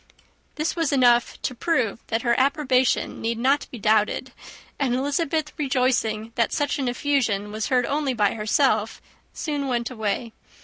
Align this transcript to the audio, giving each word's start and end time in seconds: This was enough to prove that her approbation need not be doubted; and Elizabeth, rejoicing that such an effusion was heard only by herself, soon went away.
This 0.55 0.75
was 0.75 0.91
enough 0.91 1.39
to 1.43 1.53
prove 1.53 1.99
that 2.07 2.23
her 2.23 2.33
approbation 2.39 3.21
need 3.21 3.37
not 3.37 3.67
be 3.69 3.77
doubted; 3.77 4.33
and 4.79 4.95
Elizabeth, 4.95 5.53
rejoicing 5.59 6.31
that 6.33 6.51
such 6.51 6.79
an 6.79 6.87
effusion 6.87 7.51
was 7.51 7.67
heard 7.67 7.85
only 7.85 8.15
by 8.15 8.33
herself, 8.33 8.99
soon 9.31 9.67
went 9.67 9.91
away. 9.91 10.33